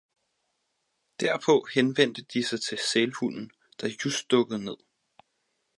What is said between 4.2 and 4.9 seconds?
dukkede ned.